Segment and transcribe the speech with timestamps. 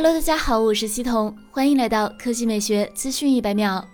[0.00, 3.84] Hello，大家好，我是西彤，欢迎来到科技美学资讯一百秒。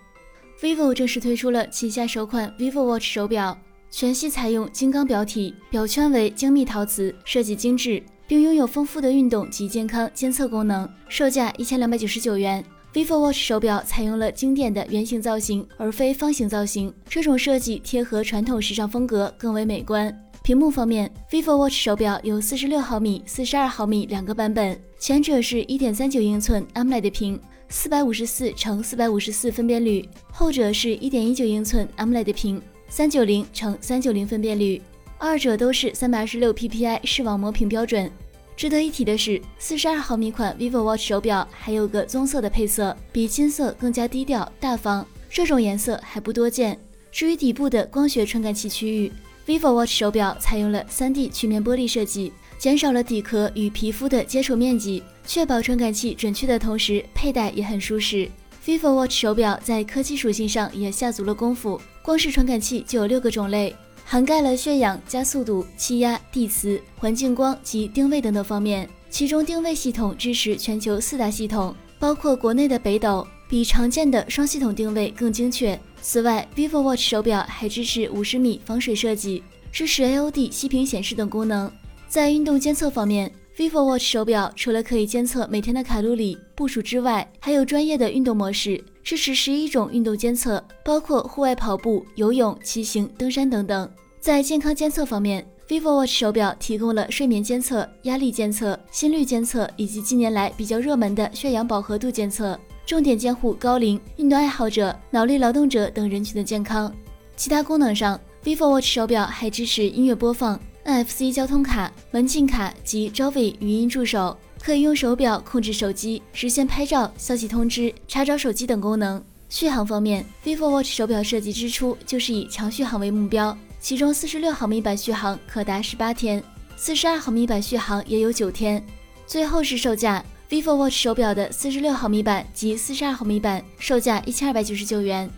[0.61, 3.59] vivo 正式推出了旗下首款 vivo Watch 手表，
[3.91, 12.63] 全系采用金刚表体，表圈为精密陶瓷，设计精致，并拥有丰富的运动及健康监测功能，售价一千两百九十九元。
[12.95, 20.17] Vivo Watch 手表采用了经典的圆形造型，而非方形造型，这种设计贴合传统时尚风格，更为美观。
[20.45, 34.81] 屏幕方面，vivo Watch 手表有四十六毫米、四十二毫米两个版本，前者是一点三九英寸 AMOLED 屏，四百五十四乘四百五十四分辨率；后者是一点一九英寸 AMOLED 屏，三九零乘三九零分辨率。
[35.19, 38.09] 二者都是三百二十六 PPI 视网膜屏标准。
[38.57, 46.79] 值得一提的是，四十二毫米款 vivo Watch 手表还有个棕色的配色，比金色更加低调大方，这种颜色还不多见。
[47.11, 49.13] 至于底部的光学传感器区域
[49.47, 58.31] ，vivo Watch 手表采用了 3D 曲面玻璃设计，减少了底壳与皮肤的接触面积，确保传感器准确的同时，佩戴也很舒适。
[58.65, 68.89] vivo Watch 手表在科技属性上也下足了功夫，光是传感器就有六个种类，涵盖了血氧、加速度、气压、地磁、环境光及定位等等方面。
[69.11, 75.79] 其中定位系统支持全球四大系统，包括国内的北斗，比常见的双系统定位更精确。
[76.03, 81.71] 此外，vivo Watch 手表还支持五十米防水设计，支持 AOD 息屏显示等功能。
[82.09, 93.89] 在运动监测方面，vivo Watch 手表除了可以监测每天的卡路里步数之外，还有专业的运动模式，支持十一种运动监测，包括户外跑步、游泳、骑行、登山等等。
[94.19, 102.59] 在健康监测方面，vivo Watch 手表提供了睡眠监测、压力监测、心率监测，以及近年来比较热门的血氧饱和度监测。
[102.87, 106.91] 重点监护高龄运动爱好者、脑力劳动者等人群的健康。
[107.37, 119.23] 其他功能上，vivo Watch 手表还支持音乐播放、NFC 交通卡、门禁卡及 Jovi 语音助手，可以用手表控制手机，实现拍照、消息通知、查找手机等功能。
[119.51, 126.43] 续航方面，vivo Watch 手表设计之初就是以长续航为目标，其中四十六毫米版续航可达十八天，
[126.79, 128.83] 四十二毫米版续航也有九天。
[129.27, 130.25] 最后是售价。
[130.49, 135.29] vivo Watch 手表的四十六毫米版及四十二毫米版售价一千二百九十九元。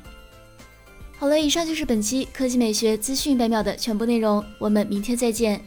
[1.19, 5.60] 好了，以上就是本期科技美学资讯百秒的全部内容，我们明天再见。